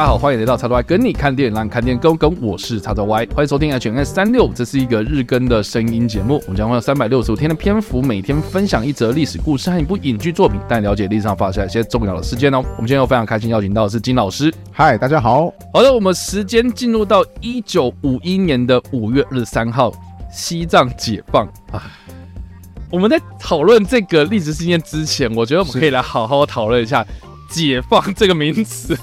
[0.00, 2.34] 家好，欢迎来到叉叉 Y 跟你看电影，让你看电影更跟。
[2.40, 6.40] 我是叉叉 Y，欢迎收听 HNS 三六，这是一个日更的声音节目。
[6.46, 12.64] 我们将会有三百六十五天的篇幅，每天分享一则历史故事和一部影剧作品，带你了解历史上发生一些重要的事件哦。
[12.78, 14.50] 我们今天又非常开心邀请到的是金老师。
[14.72, 15.52] 嗨，大家好。
[15.70, 19.92] 好的，我们时间进入到一九五一年的五月二十三号，
[20.32, 21.82] 西藏解放啊。
[22.90, 27.06] 我们在讨论这个历史事件之前，我觉得我们可以来好好讨论一下
[27.52, 28.96] “解放”这个名词。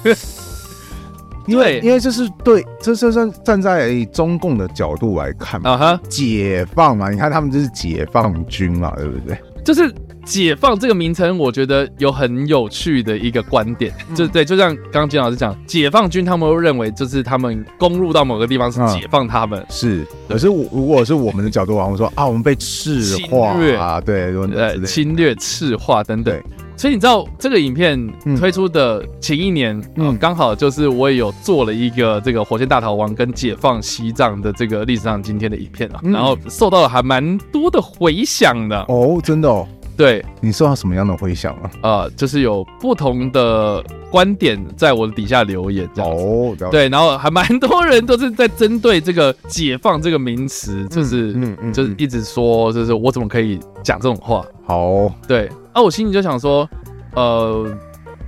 [1.48, 9.36] 因为，因为这是对，这这算站在中共的角度来看，啊哈，解放嘛，你看他们就是解放军嘛，对不对？
[9.64, 9.92] 就是
[10.24, 20.06] 解放这个名称，我觉得有很有趣的一个观点，嗯、就对，就像刚刚金老师讲，解放军他们都认为就是他们攻入到某个地方是解放他们，嗯、是。
[20.28, 26.38] 可是如果是我们的角度啊，我们说啊，我们被赤化啊，对，对，侵略、赤化等等。
[26.78, 28.00] 所以你知道这个影片
[28.38, 38.78] 推出的前一年，嗯，刚、嗯、好就是我也有做了一个这个火箭大逃亡跟解放西藏的这个历史上今天的影片啊，嗯、然后受到了还蛮多的回响的。
[38.88, 41.70] 哦，真的哦，对，你受到什么样的回响啊？
[41.82, 54.44] 呃，就是有不同的观点在我的底下留言这样哦，对，然后还蛮多人都是在针对这个解放这个名词，就是嗯嗯，就是一直说，就是我怎么可以讲这种话？
[54.64, 55.50] 好，对。
[55.78, 56.68] 那、啊、我心里就想说，
[57.14, 57.64] 呃，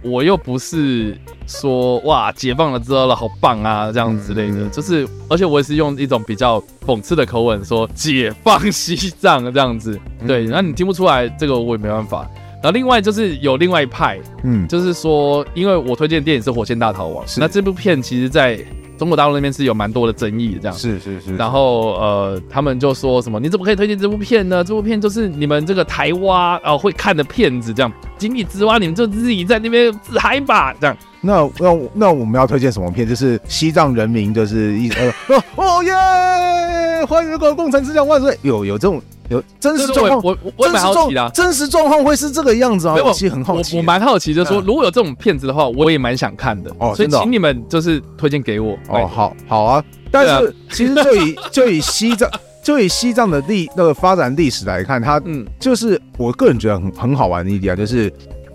[0.05, 9.99] 我又不是说哇解放了之后了好棒啊这样之类的，就是而且我也是用一种比较讽刺的口吻说解放西藏这样子，
[10.29, 12.25] 对，那你听不出来这个我也没办法。
[12.63, 18.65] 然后另外就是有另外一派，嗯，就是说因为我推荐的电影是《火箭大逃亡》，那这部片其实在。
[19.01, 24.63] 中国大陆那边是有蛮多的争议的，这样是是是，然后呃，他们就说什么，你怎么可以推荐这部片呢？
[24.63, 30.95] 这部片就是你们这个台湾呃会看的片子，这样井底之蛙，你们就自己在那边自嗨吧，这样。
[31.23, 33.09] 那那那我们要推荐什么片？
[33.09, 35.11] 就是西藏人民就是一呃
[35.57, 38.39] 哦耶，欢迎共共产思想万岁！
[38.43, 39.01] 有有这种。
[39.31, 42.97] 有真实状况，我我我蛮好奇的，真实状况会是这个样子啊？
[43.03, 46.93] 我其实很好奇，我蛮好奇，就是说如果有这种片子的话，我也蛮想看的哦。
[46.97, 49.07] 所以请你们就是推荐给我哦。
[49.07, 49.83] 好，好啊。
[50.11, 52.29] 但是其实就以 就以西藏
[52.61, 58.13] 就以西藏的历那个发展历史来看，它嗯，就是我个人觉得很很好玩的一点，就是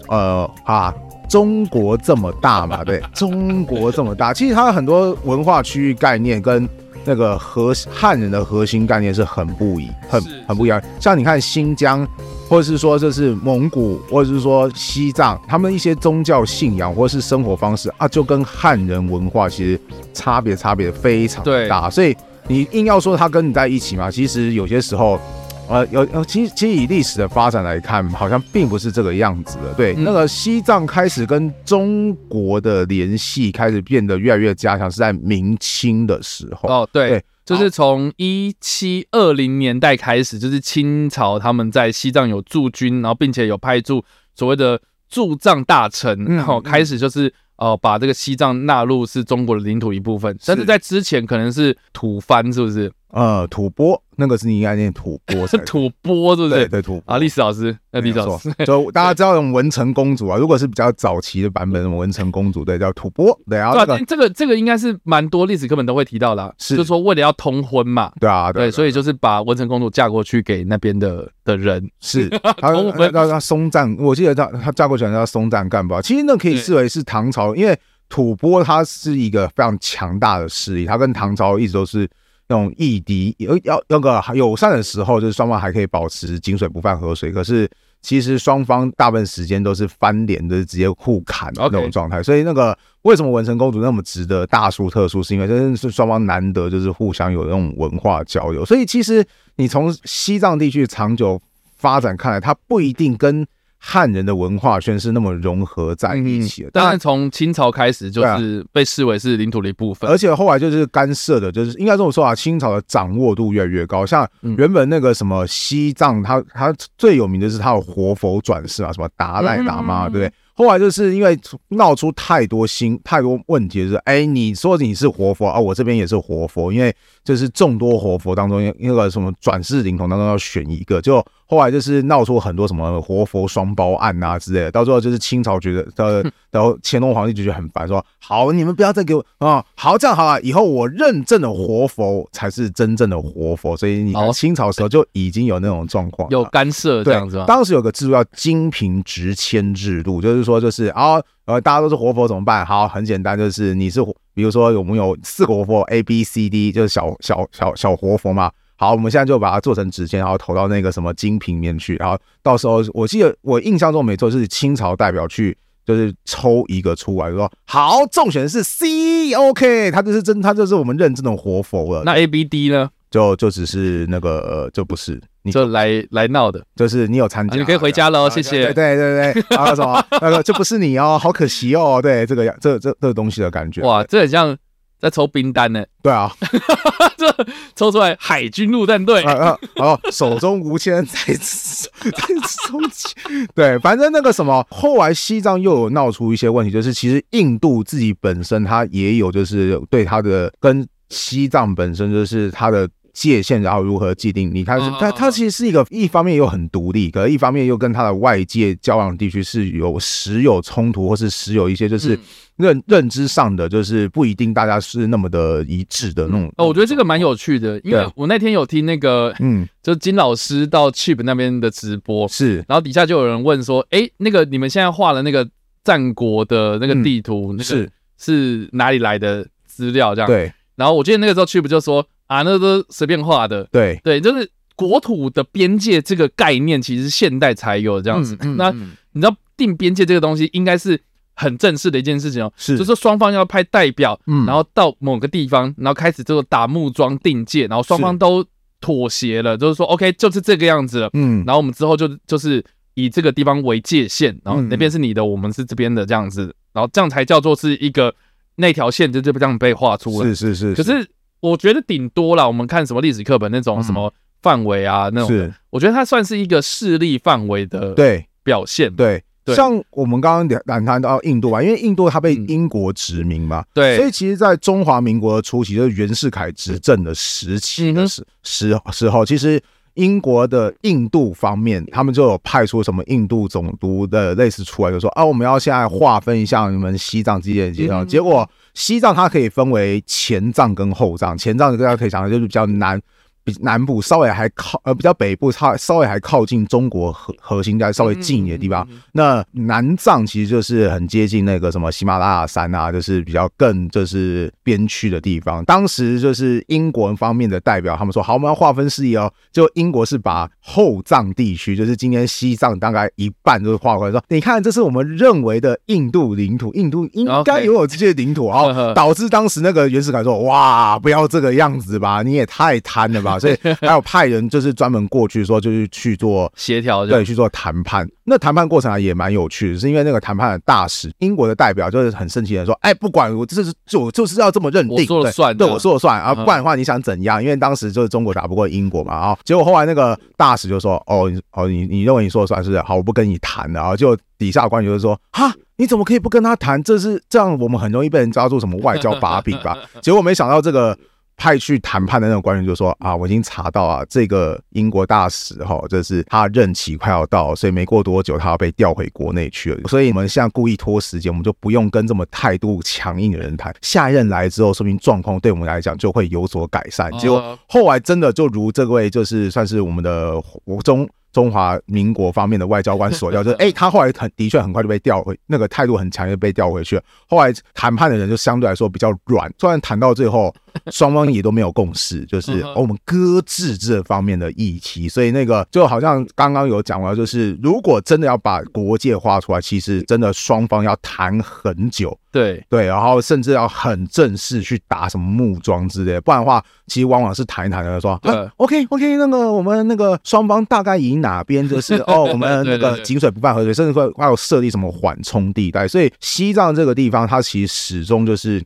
[0.10, 0.94] 呃啊，
[1.30, 6.68] 中国这么大嘛，对，中国这么大，其实它很多文化区域概念跟。
[7.06, 10.82] 那个核汉人的核心概念是很不一，很很不一样。
[11.00, 12.08] 像你看新疆，
[12.50, 19.80] 或者是说这是蒙古，或者是说西藏，他们一些宗教信仰或者是生活方式啊，就跟汉人文化其实
[20.14, 21.90] 差别差别非常大。
[21.90, 22.16] 所以
[22.48, 25.20] 你硬要说他跟你在一起嘛，其实有些时候。
[25.68, 29.74] 呃，有有，其实其实以历史的发展来看，好像并不是这个样子的。
[29.76, 36.70] 对，嗯、那个西藏开始跟中国的联系开始变得越来越加强，是在明清的时候。
[36.70, 44.04] 哦，对，对就是从一七二零年代开始，就是清朝他们在西藏有驻军，然后并且有派驻
[44.36, 47.34] 所谓的驻藏大臣，然后开始就是。
[47.58, 52.92] 哦，把这个西藏纳入是中国的领土一部分，是但是在之前可能是吐蕃，是不是？
[53.16, 56.50] 呃，吐蕃那个是你应该念吐蕃，是 吐蕃，是不是？
[56.50, 72.28] 对对，吐啊，历史老师，那历史老师，就大家知道文成公主啊，如果是比较早期的版本，什么文成公主，对，叫吐蕃，对啊，这个这个这个应该是蛮多历史课本都会提到的，是，就是说为了要通婚嘛，对啊，对，所以就是把文成公主嫁过去给那边的的人，是，
[72.58, 72.74] 他
[73.14, 77.80] 他他松赞，我记得他他嫁过去叫松赞干布，其实那可以视为是唐朝，因为。
[78.08, 82.08] 吐蕃它是一个非常强大的势力，它跟唐朝一直都是那
[82.54, 87.32] 种异敌，有要那个友善的时候，就是双方还可以保持井水不犯河水。
[87.32, 87.68] 可是
[88.02, 92.22] 其实双方大部分时间都是翻脸，就是直接互砍那种状态。
[92.22, 98.64] 所以那个为什么文成公主那么值得大书特书，是因为真的是双方难得就是互相有那种文化交流。
[98.64, 99.26] 所以其实
[99.56, 101.42] 你从西藏地区长久
[101.78, 103.48] 发展看来，它不一定跟。
[103.88, 114.04] 汉人的文化圈是那么融合在一起的，当然从清朝开始就是被视为是领土的一部分，而且后来就是干涉的，就是应该这么说啊，清朝的掌握度越来越高。
[114.04, 114.28] 像
[114.58, 120.34] 原本那个什么西藏，它它最有名的是它有活佛转世啊，什么达赖喇嘛，对不对？
[120.58, 121.38] 后来就是因为
[121.70, 147.46] 闹出太多新太多问题，就是哎，你说你是活佛啊，我这边也是活佛，因为就是众多活佛当中，那个什么转世灵童当中要选一个，就后来就是闹出很多什么活佛双胞案啊之类的，到最后就是清朝觉得，呃，然后乾隆皇帝就觉得很烦，说好，你们不要再给我啊，好这样好了，以后我认证的活佛才是真正的活佛，所以你清朝时候就已经有那种状况，有干涉这样子吗？
[147.46, 150.46] 当时有个制度叫金瓶直迁制度，就是。
[150.46, 152.64] 说就是啊呃大家都是活佛怎么办？
[152.64, 154.00] 好，很简单，就是你是
[154.36, 158.52] 比如说我们有四个活佛 A B C D，就是小小小小活佛嘛。
[158.76, 165.58] 好，我们现在就把它做成纸钱，然后投到那个什么金瓶里面去，然后到时候我记得我印象中没错，是清朝代表去。
[165.86, 172.02] 就是抽一个出来，说好中选的是 C，OK，他就是真，他就是我们认真的活佛了。
[172.04, 172.90] 那 A、B、D 呢？
[173.12, 178.74] 就就只是那个，呃，就不是，你就来来闹的，就是你有参加，你可以回家喽，谢谢。
[178.74, 184.58] 对对对对，然后什么那个就不是你哦，好可惜哦，对这个样，这这这个东西的感觉，哇，这很像。
[185.00, 185.84] 在抽兵单呢？
[186.02, 186.32] 对啊，
[187.18, 187.34] 这
[187.76, 193.48] 抽出来海军陆战队，啊，啊然后手中无铅再次再次收签。
[193.54, 202.90] 对，反正那个什么，后来西藏又有闹出一些问题，就是其实印度自己本身它也有，就是对它的跟西藏本身就是它的。
[203.16, 204.54] 界限，然后如何既定？
[204.54, 212.20] 你看，它它其实是一个一方面又很独立，可是一方面又跟它的外界交往地区是有时有冲突，或是时有一些就是
[212.58, 216.52] 认认知上的，就是不一定大家是那么的一致的那种。
[216.58, 225.48] 哦，我觉得这个蛮有趣的，因为我那天有听那个，嗯， 就金老师到 Chip 那边的直播，是，然后底下就有人问说，哎，那个你们现在画的那个
[225.86, 230.14] 战国的那个地图，那个是是哪里来的资料？
[230.14, 230.52] 这样对。
[230.76, 232.06] 然后我记得那个时候 Chip 就说。
[232.28, 234.00] 啊，那都随便画的，对。
[234.04, 238.36] 对，就是国土的边界这个概念，其实现代才有这样子。
[238.36, 238.72] 嗯嗯嗯、那
[239.14, 241.00] 你知道定边界这个东西，应该是
[241.36, 248.46] 很正式的一件事情哦，是，就是双方要派代表，嗯，然后到某个地方，然后开始这个打木桩定界，然后双方都
[248.82, 252.62] 妥协了，就是说 OK，就是这个样子了，嗯，然后我们之后就就是
[252.96, 258.14] 以这个地方为界限，然后那边是你的，我们是这边的这样子，然后这样才叫做是一个
[258.56, 261.08] 那条线就这样被画出来，是是是，可是。
[261.50, 265.54] 我觉得顶多啦，我们看什么历史课本那种什么范围啊，那种，是。
[265.70, 268.26] 我觉得它算是一个势力范围的对。
[268.44, 268.94] 表现。
[268.96, 279.60] 对，像我们刚刚谈谈到印度吧，因为印度它被英国殖民嘛，对，所以其实，在中华民国的初期，就是袁世凯执政的时期的时时时候，其实
[279.96, 288.50] 英国的印度方面，他们就有派出什么印度总督的类似出来，就说啊，我们要现在划分一下你们西藏之间的界限，结果。
[288.74, 293.02] 西藏它可以分为前藏跟后藏，前藏大家可以想的就是比较难。
[293.46, 305.64] 比南部稍微还靠呃比较北部差稍微还靠近中国核核心带稍微近一点的地方，那南藏其实就是很接近那个什么喜马拉雅山啊，就是比较更就是边区的地方。
[305.66, 309.32] 当时就是英国方面的代表，他们说好，我们要划分势力哦。
[309.52, 323.35] 就英国是把后藏地区，就是今天西藏大概一半都是划过来，说你看这是我们认为的印度领土，印度应该拥有这些领土，然后导致当时那个原始感说哇，不要这个样子吧，你也太贪了吧。
[323.40, 328.08] 所以还有派人就是专门过去说，就是去做协调，对，去做谈判。
[328.24, 337.42] 那谈判过程啊也蛮有趣的，是因为那个谈判的大使，英国的代表就是很生气的说：“哎，不管我这是就我就是要这么认定，我说了算，对，我说了算啊，不然的话你想怎样？
[337.42, 339.38] 因为当时就是中国打不过英国嘛啊。
[339.44, 342.82] 结果后来那个大使就说：哦哦，你你认为你说了算是不是？
[342.82, 343.96] 好，我不跟你谈了啊。
[343.96, 346.82] 就底下官员就说：哈，你怎么可以不跟他谈？
[346.82, 349.78] 这是这样，我们很容易被人抓住什么外交把柄吧？
[350.02, 350.98] 结果没想到这个。
[351.38, 359.88] 派去谈判的那种官员就说：“啊，我已经查到啊，这个英国大使哈，这是他任期快要到，所以没过多久他要被调回国内去了。
[359.88, 363.74] 所以我们现在故意拖时间，我们就不用跟这么态度强硬的人谈。
[363.82, 367.12] 下一任来之后，说明状况对我们来讲就会有所改善。
[367.20, 370.42] 结果后来真的就如这位就是算是我们的
[370.84, 377.04] 中中华民国方面的外交官所料，就是哎，他后来很的确很快就被调回，那个态度很强烈被调回去了。
[377.28, 380.54] 后来谈判的人就相对来说比较软，虽然谈到最后。”
[380.92, 392.64] 双方也都没有共识，就是我们搁置这方面的议题，所以那个就好像刚刚有讲到，就是如果真的要把国界画出来，其实真的双方要谈很久，对。
[392.70, 408.64] 对，然后甚至要很正式去打什么木桩之类的，不然的话，其实往往是谈一谈的说，啊，OK OK，那个我们那个双方大概以哪边 就是哦，我们那个井水不犯河水，甚至会还有设立什么缓冲地带，所以西藏这个地方，它其实始终就是。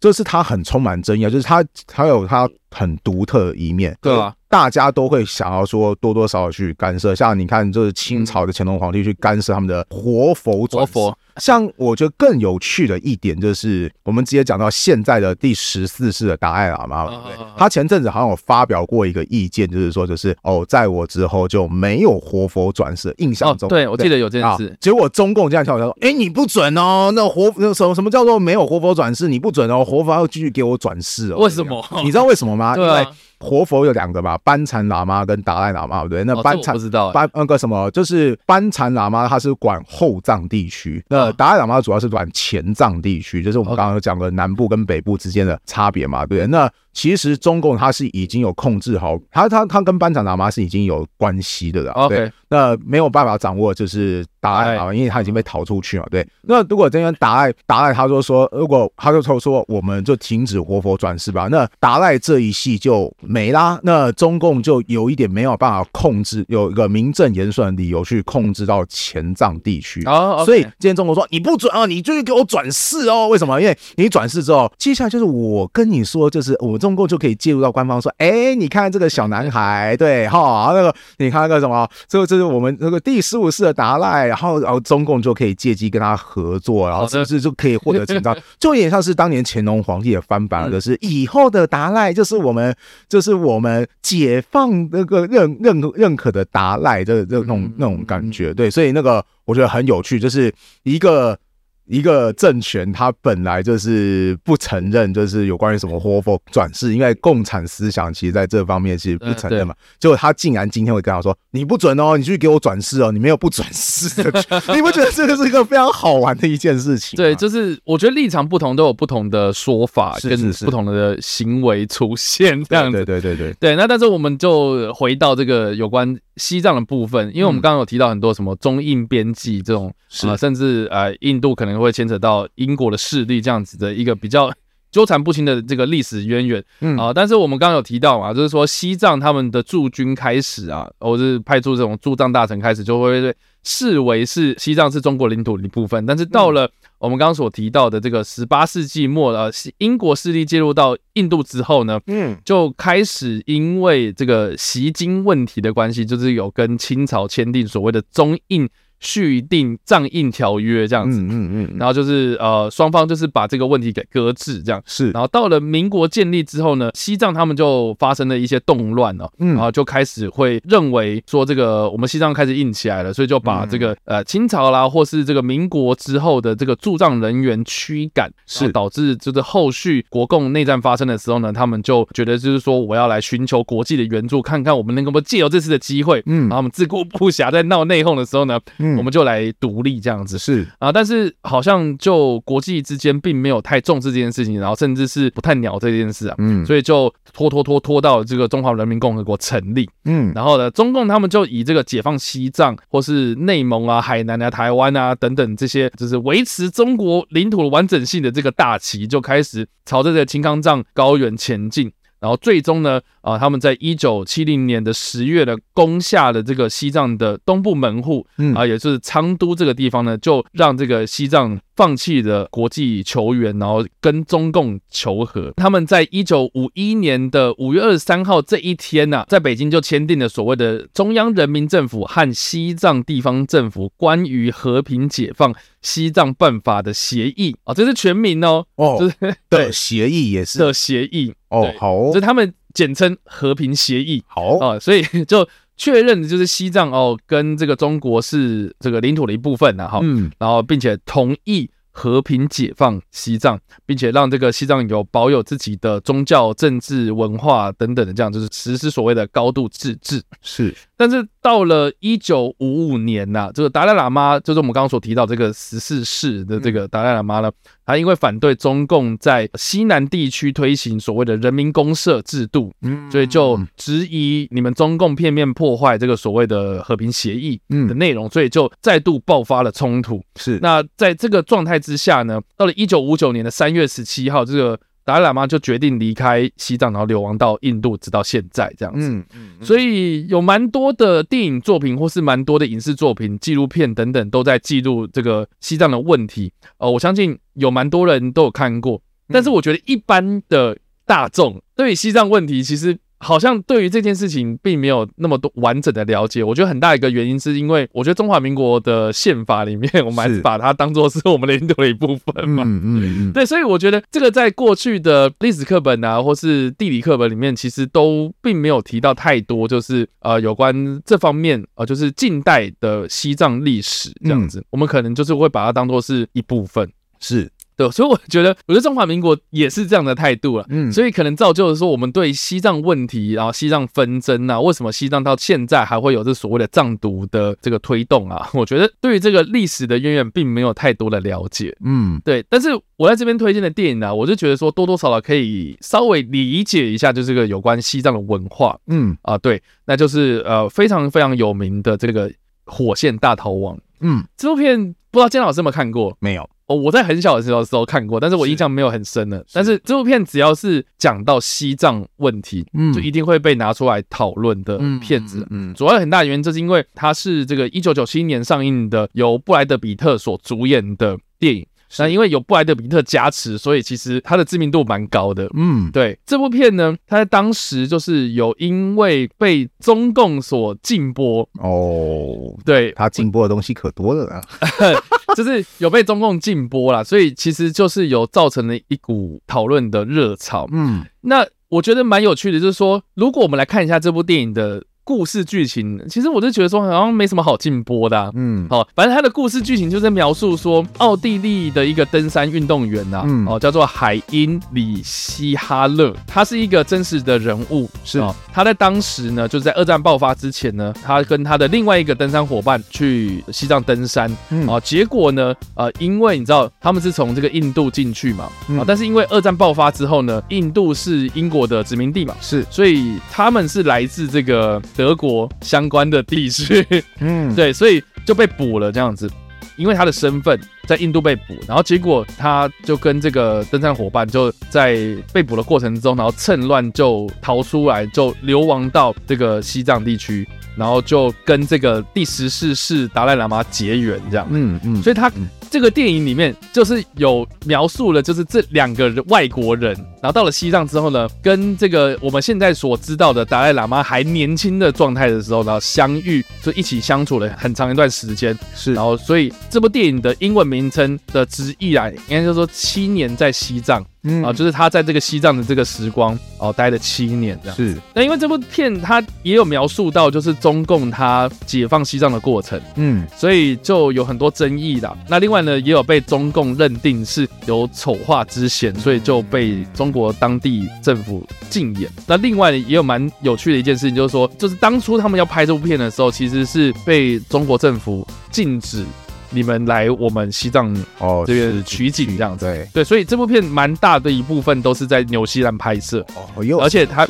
[0.00, 4.34] 这是他很充满争议啊，就是他，还有他很独特的一面，对啊。
[4.50, 11.14] 大家都会想要说多多少少去干涉，像你看，就是清朝的乾隆皇帝去干涉他们的活佛转佛。
[11.36, 17.12] 像我觉得更有趣的一点就是，我们直接讲到现在的第十四世的达赖喇嘛，
[17.58, 23.14] 他前阵子好像有发表过一个意见，就是说，就是哦，在我之后就没有活佛转世。
[23.18, 24.74] 印象中，对我记得有这件事。
[24.80, 29.28] 结果中共这样跳出来说，哎，你不准哦，那活那什么什么叫做没有活佛转世？
[29.28, 31.36] 你不准哦，活佛要继续给我转世哦。
[31.40, 31.84] 为什么？
[32.02, 33.08] 你知道为什么对？
[33.40, 36.24] 活佛有两个嘛，班禅喇嘛跟达赖喇嘛，对不对？
[36.24, 46.46] 那班禅、哦、不知道，班那个什么，就是班禅喇嘛，他是管后藏地区，那达赖喇嘛主要是管前藏地区，就是我们刚刚有讲的南部跟北部之间的差别嘛，对不对？
[46.46, 52.08] 那其实中共它是已经有控制好，它它它跟班禅喇嘛是已经有关系的了。
[52.08, 56.06] 对，那没有办法掌握就是达赖喇嘛，因为他已经被逃出去嘛。
[56.10, 63.78] 对，那如果这边达赖达赖他说说，如果他就说说我们就停止活佛转世吧，那达赖这一系就没啦。
[63.82, 70.02] 那中共就有一点没有办法控制，有一个名正言顺的理由去控制到前藏地区。
[70.06, 73.28] 哦，所以今天中国说你不准啊，你就给我转世哦。
[73.28, 73.60] 为什么？
[73.60, 76.78] 因为你转世之后，接下来就是我跟你说，就是我们。
[76.78, 88.34] 中共就可以介入到官方说，哎、欸，你看这个小男孩，对哈，那个你看那个什么，这个这是我们这个第十五世的达赖，然后然后中共就可以借机跟他合作，然后是不是就可以获得成长？
[88.60, 92.74] 就有点像是当年乾隆皇帝的翻版，就是以后的达赖就是我们
[93.08, 101.38] 就是我们解放那个认认认可的达赖，这这种那种感觉，对，所以那个我觉得很有趣，就是一个。
[101.88, 109.74] 一个政权，它本来就是不承认，就是有关于什么活佛转世，因为共产思想其实在这方面其实不承认嘛。
[109.98, 117.16] 结果他竟然今天会跟他说：“你不准哦，你去给我转世哦，你没有不转世的。”你不觉得这个是一个非常好玩的一件事情？
[117.16, 123.04] 对，就是我觉得立场不同都有不同的说法，跟不同的行为出现这样子。
[123.04, 123.56] 对对对对对。
[123.58, 129.90] 对，那但是我们就回到这个有关西藏的部分，因为我们刚刚有提到很多什么中印边际这种，
[130.28, 131.78] 啊甚至呃印度可能。
[131.78, 134.52] 会牵扯到英国的势力这样子的一个比较
[134.90, 136.96] 纠缠不清的这个历史渊源，嗯。
[136.96, 143.32] 啊，但是我们刚刚有提到嘛，就是说西藏他们的驻军开始啊，或者是派出这种驻藏大臣开始，就会
[143.64, 146.04] 视为是西藏是中国领土的一部分。
[146.06, 158.68] 但是到了我们刚刚所提到的这个十八世纪末呃，英国势力介入到印度之后呢，嗯，就开始因为这个袭金问题的关系，就是有跟清朝签订所谓的中印。
[159.00, 178.68] 续订藏印条约这样子，嗯嗯嗯，然后就是呃双方就是把这个问题给搁置这样，是，然后到了民国建立之后呢，西藏他们就发生了一些动乱了，嗯，然后就开始会认为说这个我们西藏开始硬起来了，所以就把这个呃清朝啦或是这个民国之后的这个驻藏人员驱赶，是。
[178.72, 188.87] 导致就是后续国共内战发生的时候呢，他们就觉得就是说我要来寻求国际的援助，看看我们能不能借由这次的机会，嗯，然后我们自顾不暇在闹内讧的时候呢，嗯。
[188.96, 190.38] 我们就来独立这样子。
[190.38, 190.66] 是。
[190.78, 211.92] 啊，但是好像就国际之间并没有太重视这件事情，然后甚至是不太鸟这件事啊，嗯，所以就拖拖拖拖到这个中华人民共和国成立，嗯，然后呢，中共他们就以这个解放西藏或是内蒙啊、海南啊、台湾啊等等这些，就是维持中国领土的完整性的这个大旗，就开始朝着这个青康藏高原前进。
[212.20, 225.52] 然后最终呢，啊，他们在一九七零年的十月呢攻下了这个西藏的东部门户，嗯，啊，也就是昌都这个地方呢，就让这个西藏放弃了国际球员，然后跟中共求和。
[225.56, 241.34] 他们在一九五一年的五月二十三号这一天呢，啊，在北京就签订了所谓的中央人民政府和西藏地方政府关于和平解放西藏办法的协议啊，这是全名哦，哦，就是对协议也是 的协议。
[241.48, 244.56] 哦，好哦，就他们简称和平协议，好。
[244.58, 260.72] 啊，所以就确认的就是西藏哦，跟这个中国是这个领土的一部分呐，哈，嗯，然后并且同意和平解放西藏，并且让这个西藏有保有自己的宗教、政治、文化等等的这样，就是实施所谓的高度自治，是。
[260.98, 267.50] 但是到了一九五五年呐、啊，这个达赖喇嘛，就是我们刚刚所提到这个十四世的这个达赖喇嘛呢，
[267.86, 272.72] 他因为反对中共在西南地区推行所谓的人民公社制度，
[273.12, 280.20] 所以就质疑你们中共片面破坏这个所谓的和平协议的内容，所以就再度爆发了冲突。
[280.34, 284.78] 是，那在这个状态之下呢，到了一九五九年的三月十七号，这个。
[285.08, 289.08] 达赖喇嘛就决定离开西藏，然后流亡到印度，直到现在这样子。
[289.08, 289.64] 嗯嗯。
[289.64, 296.52] 所以有蛮多的电影作品，或是蛮多的影视作品、纪录片等等，都在记录这个西藏的问题。
[296.76, 302.98] 呃，我相信有蛮多人都有看过，但是我觉得一般的大众对西藏问题，其实。
[303.20, 312.62] 好像对于这件事情并没有那么多完整的了解，我觉得很大一个原因是因为我觉得中华民国的宪法里面，我们还是把它当做是我们的领土的一部分嘛。
[312.64, 313.32] 嗯嗯嗯。
[313.32, 326.88] 对，所以我觉得这个在过去的历史课本啊，或是地理课本里面，其实都并没有提到太多，就是呃有关这方面呃就是近代的西藏历史这样子，我们可能就是会把它当做是一部分。
[327.20, 327.50] 是。
[327.78, 330.66] 对，所以我觉得，我觉得中华民国也是这样的态度了。
[330.68, 338.50] 嗯，所以可能造就了说，我们对西藏问题，然后西藏纷争啊，为什么西藏到现在还会有这所谓的藏独的这个推动啊？
[338.52, 341.72] 我觉得对于这个历史的渊源，并没有太多的了解。
[341.84, 342.44] 嗯，对。
[342.48, 348.76] 但是我在这边推荐的电影呢、啊，我就觉得说，多多少少可以稍微理解一下，就是这个有关西藏的文化。
[348.88, 352.28] 嗯，啊，对，那就是呃非常非常有名的这个
[352.64, 353.76] 《火线大逃亡》。
[354.00, 356.16] 嗯，这部片不知道姜老师有没有看过？
[356.18, 356.50] 没有。
[356.68, 359.38] 哦，我在很小的时候时候看过，但是我印象没有很深了。
[359.38, 365.40] 是但是这部片只要是讲到西藏问题，嗯，就一定会被拿出来讨论的片子。
[365.50, 371.66] 嗯，嗯，主要很大原因就是因为它是这个一九九七年上映的，由布莱德比特所主演的电影。
[371.98, 375.48] 那因为有布莱德比特加持，所以其实他的知名度蛮高的。
[375.54, 384.42] 嗯，对，这部片呢，他在当时就是有因为被中共所禁播哦，对，他禁播的东西可多了啊，
[385.36, 390.68] 就是有被中共禁播啦，所以其实就是有造成了一股讨论的热潮。
[390.72, 394.84] 嗯，那我觉得蛮有趣的，就是说，如果我们来看一下这部电影的。
[395.08, 408.18] 故事剧情，其实我就觉得说好像没什么好禁播的，啊，嗯，好，反正他的故事剧情就是描述说，奥地利的一个登山运动员呐，啊，嗯，哦，叫做海因里希哈勒，他是一个真实的人物，是。
[408.18, 424.78] 哦，他在当时呢，就是在二战爆发之前呢，他跟他的另外一个登山伙伴去西藏登山，嗯，啊，结果呢，呃，因为你知道他们是从这个印度进去嘛，啊，嗯，但是因为二战爆发之后呢，印度是英国的殖民地嘛，是，所以他们是来自这个。
[424.98, 426.84] 德国相关的地区，
[427.20, 429.30] 嗯， 对，所以就被捕了这样子，
[429.76, 434.98] 因为他的身份在印度被捕，然后结果他就跟这个登山伙伴就在
[435.32, 440.44] 被捕的过程中，然后趁乱就逃出来，就流亡到这个西藏地区，
[440.76, 445.30] 然后就跟这个第十四世达赖喇嘛结缘这样，嗯嗯，所以他。
[445.70, 458.56] 这个电影里面就是有描述了，就是这两个人外国人，然后到了西藏之后呢，跟这个我们现在所知道的达赖喇嘛还年轻的状态的时候，然后相遇，就一起相处了很长一段时间。
[458.74, 464.04] 是，然后所以这部电影的英文名称的直译啊，应该就是说七年在西藏。
[464.28, 467.76] 嗯啊，就是他在这个西藏的这个时光哦，待了七年这样。
[467.76, 475.16] 是，那因为这部片它也有描述到，就是中共它解放西藏的过程，嗯，所以就有很多争议的。
[475.28, 482.10] 那另外呢，也有被中共认定是有丑化之嫌，所以就被中国当地政府禁演。
[482.26, 489.04] 那另外也有蛮有趣的一件事情，就是说，就是当初他们要拍这部片的时候，其实是被中国政府禁止。
[489.50, 492.88] 你们来我们西藏哦这边取景这样子，对。
[492.92, 497.26] 对，所以这部片蛮大的一部分都是在纽西兰拍摄哦，而且它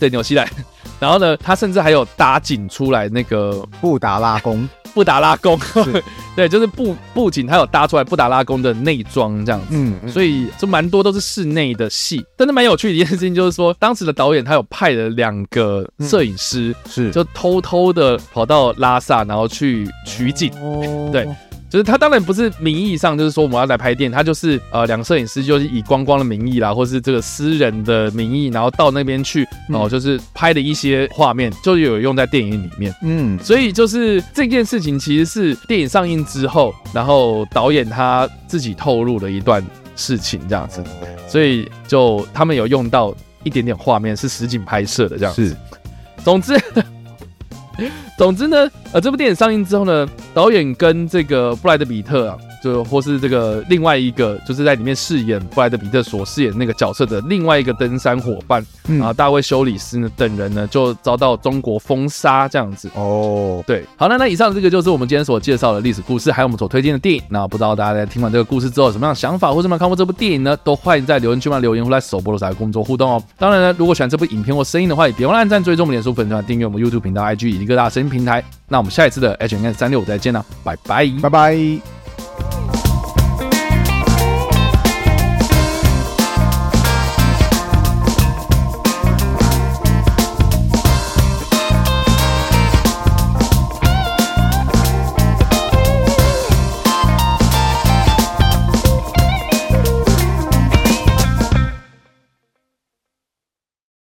[0.00, 0.48] 对纽西兰，
[1.00, 4.68] 然后呢，他甚至还有搭景出来那个布达拉宫。
[4.94, 5.56] 布达拉宫，
[6.34, 12.24] 对，就是布布景，他有搭出来布达拉宫的内装这样子，嗯，所以就蛮多都是室内的戏。
[12.36, 20.50] 但是蛮有趣的一件事情就是说，当时的导演他有派了两个摄影师，是就偷偷的跑到拉萨，然后去取景，
[21.12, 21.28] 对。
[21.70, 32.94] 就是他当然不是名义上，就是说我们要来拍电影，他就是呃两个摄影师就是以观光的名义啦，或是这个私人的名义，然后到那边去，然后就是拍的一些画面，就有用在电影里面。
[33.02, 39.62] 嗯，所以就是这件事情其实是电影上映之后，然后导演他自己透露了一段
[39.94, 40.82] 事情这样子，
[41.28, 45.48] 所以就他们有用到一点点画面是实景拍摄的这样子。
[45.48, 45.56] 是，
[46.24, 46.54] 总之。
[48.16, 52.38] 总之呢，呃，这部电影上映之后呢，导演跟这个布莱德比特啊。
[52.62, 62.90] 就或是这个另外一个，就是在里面饰演布莱德彼特所饰演那个角色的另外一个登山伙伴，嗯、啊，大卫休里斯呢等人呢，就遭到中国封杀这样子。
[62.94, 67.22] 哦，对，好，那那以上这个就是我们今天所介绍的历史故事，还有我们所推荐的电影。
[67.28, 70.56] 那不知道大家在听完这个故事之后有什么样的想法，或者有没有看过这部电影呢？
[70.64, 73.22] 都欢迎在留言区嘛留言，或在首播的时候工作互动哦。
[73.38, 78.42] 当然呢，如果喜欢这部影片或声音的话，也别忘了按赞、追踪我们脸书粉团、订阅我们 YouTube 频道、IG 以及各大声音平台。
[78.68, 81.97] 那我们下一次的 H&M 365再见了，拜拜，拜拜。